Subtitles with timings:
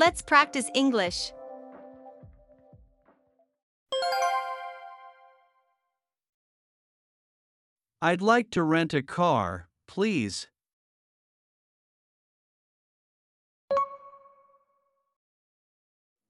[0.00, 1.30] Let's practice English.
[8.00, 10.48] I'd like to rent a car, please.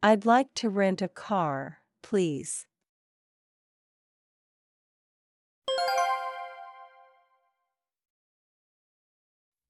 [0.00, 2.68] I'd like to rent a car, please.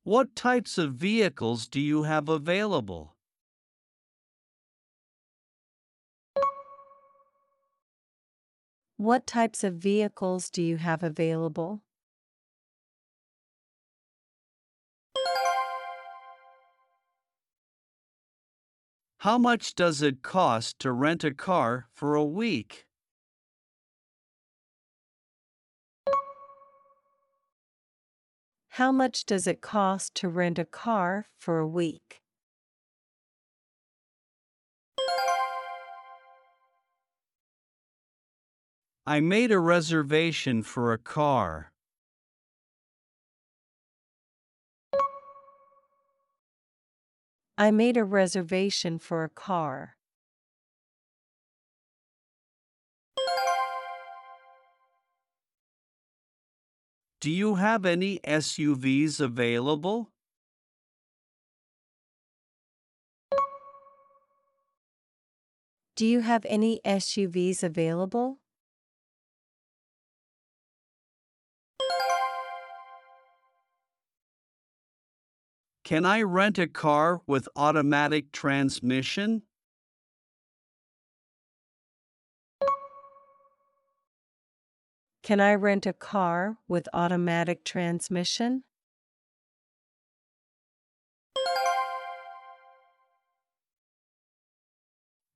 [0.04, 3.15] What types of vehicles do you have available?
[8.98, 11.82] What types of vehicles do you have available?
[19.18, 22.86] How much does it cost to rent a car for a week?
[28.68, 32.22] How much does it cost to rent a car for a week?
[39.08, 41.70] I made a reservation for a car.
[47.56, 49.96] I made a reservation for a car.
[57.20, 60.10] Do you have any SUVs available?
[65.94, 68.40] Do you have any SUVs available?
[75.86, 79.42] Can I rent a car with automatic transmission?
[85.22, 88.64] Can I rent a car with automatic transmission?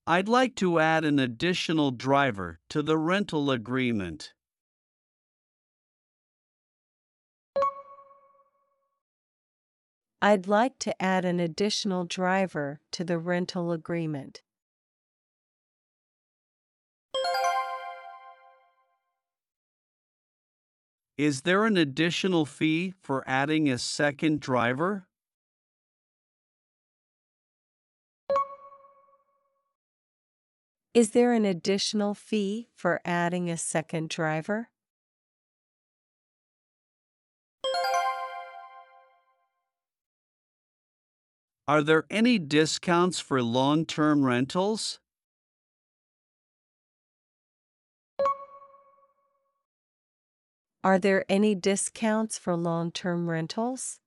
[0.08, 4.32] I'd like to add an additional driver to the rental agreement.
[10.22, 14.42] I'd like to add an additional driver to the rental agreement.
[21.16, 25.06] Is there an additional fee for adding a second driver?
[30.92, 34.68] Is there an additional fee for adding a second driver?
[41.70, 44.98] Are there any discounts for long term rentals?
[50.82, 54.00] Are there any discounts for long term rentals?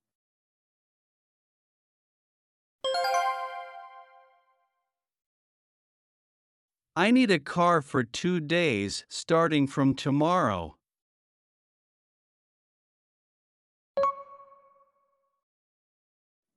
[6.97, 10.75] I need a car for two days starting from tomorrow.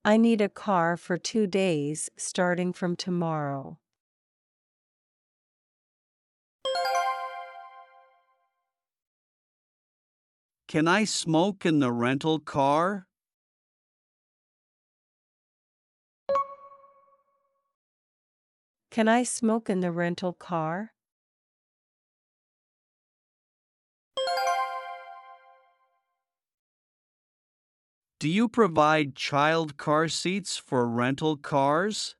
[0.06, 3.80] I need a car for two days starting from tomorrow.
[10.68, 13.08] Can I smoke in the rental car?
[18.92, 20.92] Can I smoke in the rental car?
[28.26, 32.16] Do you provide child car seats for rental cars?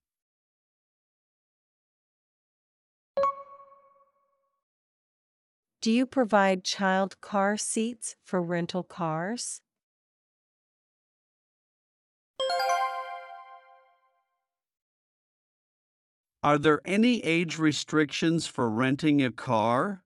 [5.80, 9.62] Do you provide child car seats for rental cars?
[16.44, 20.04] Are there any age restrictions for renting a car?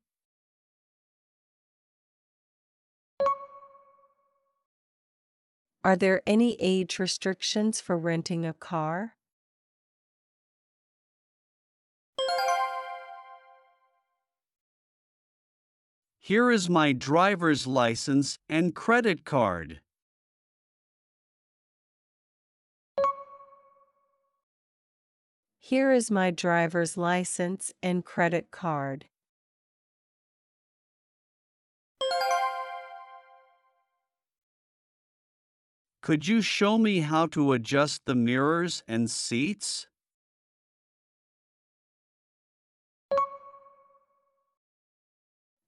[5.82, 9.14] Are there any age restrictions for renting a car?
[16.18, 19.80] Here is my driver's license and credit card.
[25.58, 29.06] Here is my driver's license and credit card.
[36.10, 39.86] Could you show me how to adjust the mirrors and seats?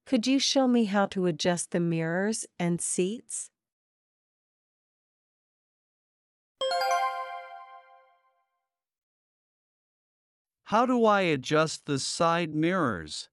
[0.05, 3.51] Could you show me how to adjust the mirrors and seats?
[10.65, 13.29] How do I adjust the side mirrors?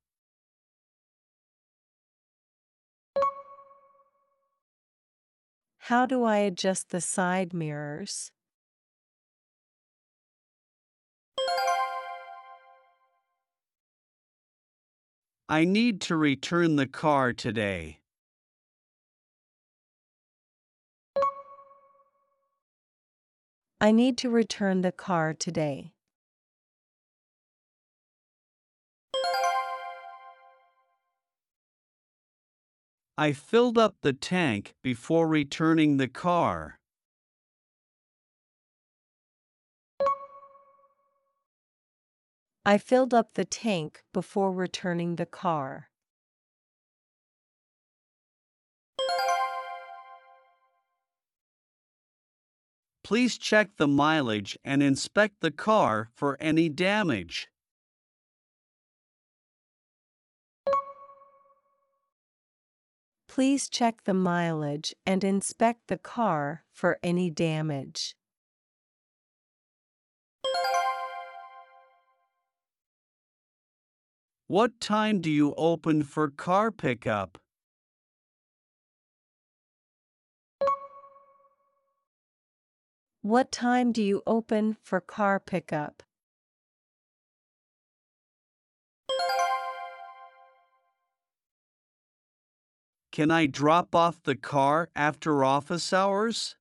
[5.89, 8.31] How do I adjust the side mirrors?
[15.49, 18.01] I need to return the car today.
[23.81, 25.93] I need to return the car today.
[33.19, 36.79] I filled up the tank before returning the car.
[42.65, 45.89] I filled up the tank before returning the car.
[53.03, 57.49] Please check the mileage and inspect the car for any damage.
[63.39, 68.13] Please check the mileage and inspect the car for any damage.
[74.47, 77.37] What time do you open for car pickup?
[83.21, 86.03] What time do you open for car pickup?
[93.11, 96.55] Can I drop off the car after office hours?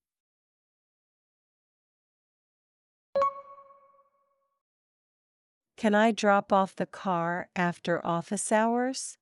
[5.77, 9.19] Can I drop off the car after office hours?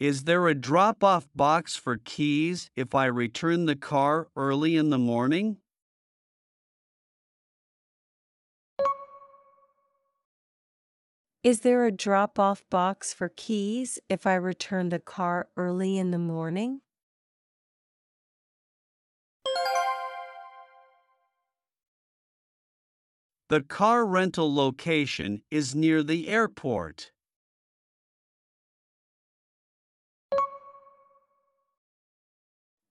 [0.00, 4.90] Is there a drop off box for keys if I return the car early in
[4.90, 5.58] the morning?
[11.44, 16.10] Is there a drop off box for keys if I return the car early in
[16.10, 16.80] the morning?
[23.50, 27.12] The car rental location is near the airport.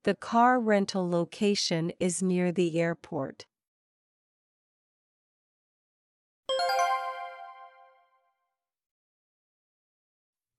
[0.04, 3.48] The car rental location is near the airport.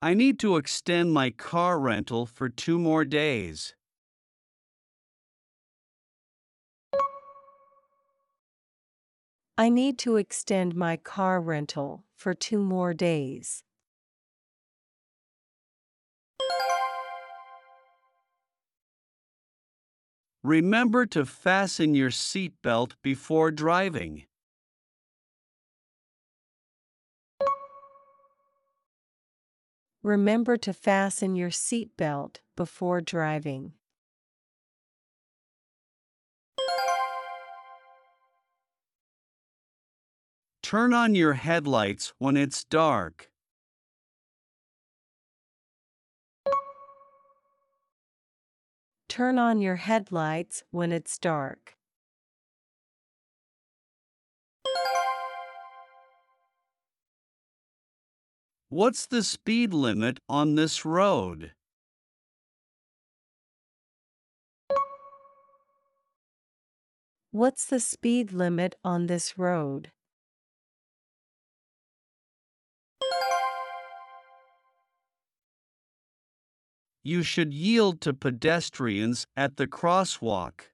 [0.05, 3.75] I need to extend my car rental for two more days.
[9.57, 13.63] I need to extend my car rental for two more days.
[20.43, 24.25] Remember to fasten your seatbelt before driving.
[30.05, 33.73] Remember to fasten your seatbelt before driving.
[40.63, 43.31] Turn on your headlights when it's dark.
[49.09, 51.79] Turn on your headlights when it's dark.
[58.75, 61.53] What's the speed limit on this road?
[67.31, 69.93] What's the speed limit on this road?
[77.05, 80.74] You should yield to pedestrians at the crosswalk.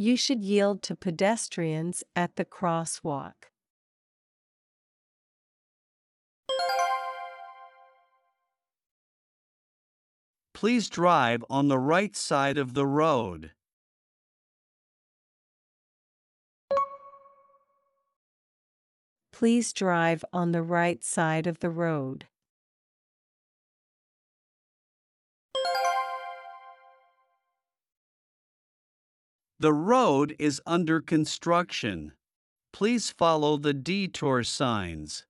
[0.00, 3.34] You should yield to pedestrians at the crosswalk.
[10.54, 13.50] Please drive on the right side of the road.
[19.34, 22.26] Please drive on the right side of the road.
[29.60, 32.12] The road is under construction.
[32.72, 35.26] Please follow the detour signs.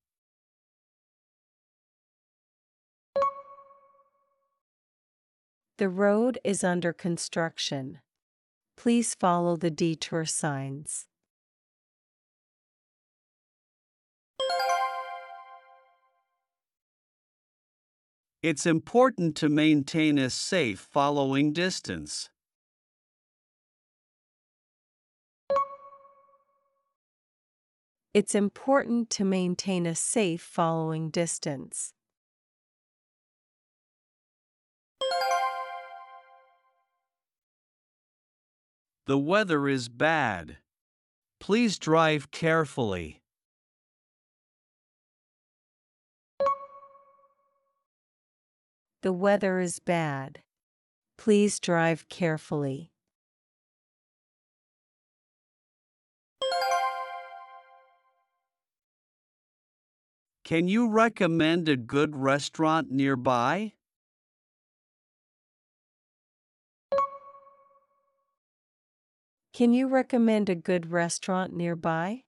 [5.79, 7.99] The road is under construction.
[8.77, 11.09] Please follow the detour signs.
[18.45, 22.31] It's important to maintain a safe following distance.
[28.12, 31.93] It's important to maintain a safe following distance.
[39.07, 40.57] The weather is bad.
[41.38, 43.23] Please drive carefully.
[49.02, 50.43] The weather is bad.
[51.17, 52.89] Please drive carefully.
[60.50, 63.75] Can you recommend a good restaurant nearby?
[69.54, 72.25] Can you recommend a good restaurant nearby?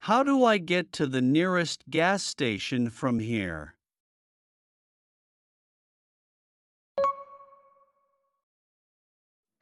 [0.00, 3.76] How do I get to the nearest gas station from here?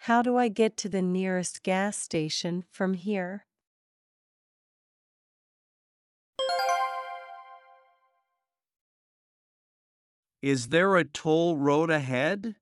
[0.09, 3.45] How do I get to the nearest gas station from here?
[10.41, 12.55] Is there a toll road ahead?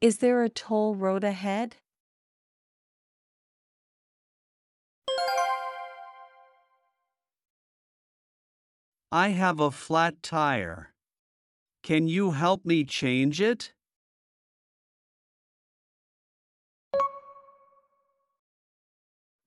[0.00, 1.76] Is there a toll road ahead?
[9.12, 10.94] I have a flat tire.
[11.88, 13.72] Can you help me change it?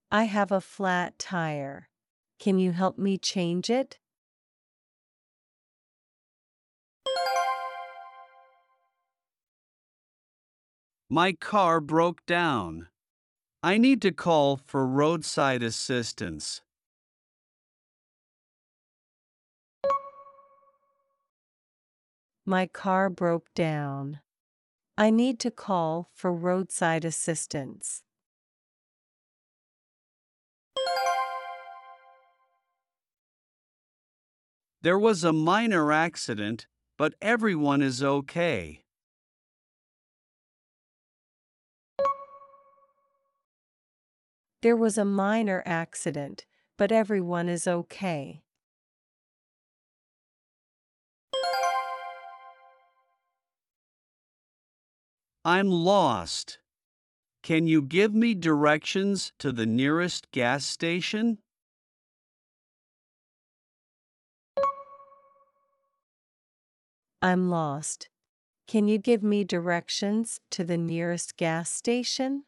[0.10, 1.89] I have a flat tire.
[2.39, 4.00] Can you help me change it?
[11.12, 12.88] My car broke down.
[13.62, 16.63] I need to call for roadside assistance.
[22.51, 24.20] My car broke down.
[24.98, 28.03] I need to call for roadside assistance.
[34.81, 36.67] There was a minor accident,
[36.98, 38.84] but everyone is okay.
[44.62, 46.46] There was a minor accident,
[46.77, 48.43] but everyone is okay.
[55.43, 56.60] I'm lost.
[57.41, 61.39] Can you give me directions to the nearest gas station?
[67.24, 68.07] I'm lost.
[68.67, 72.43] Can you give me directions to the nearest gas station?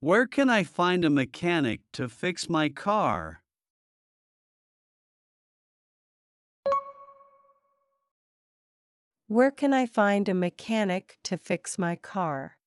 [0.00, 3.41] Where can I find a mechanic to fix my car?
[9.32, 12.58] Where can I find a mechanic to fix my car?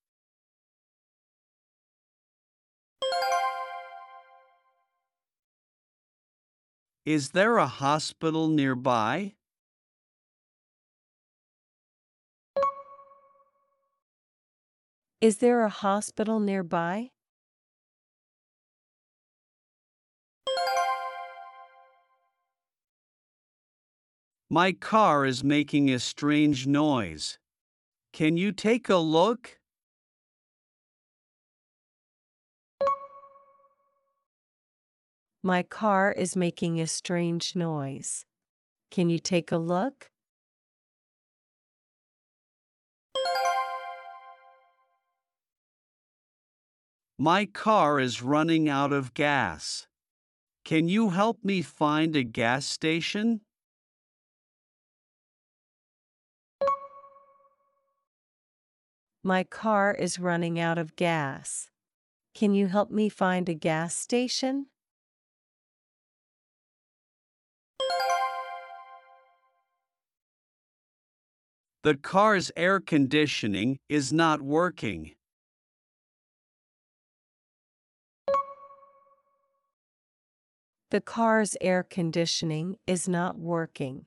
[7.05, 9.35] Is there a hospital nearby?
[15.21, 17.11] Is there a hospital nearby?
[24.55, 27.39] My car is making a strange noise.
[28.13, 29.59] Can you take a look?
[35.43, 38.23] My car is making a strange noise.
[38.91, 40.09] Can you take a look?
[47.19, 49.87] My car is running out of gas.
[50.63, 53.41] Can you help me find a gas station?
[59.27, 61.71] My car is running out of gas.
[62.35, 64.67] Can you help me find a gas station?
[71.81, 75.15] The car's air conditioning is not working.
[80.91, 84.05] The car's air conditioning is not working.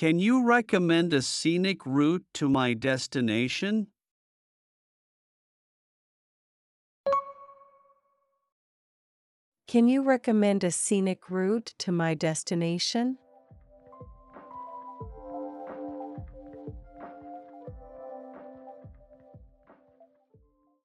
[0.00, 3.88] Can you recommend a scenic route to my destination?
[9.68, 13.18] Can you recommend a scenic route to my destination?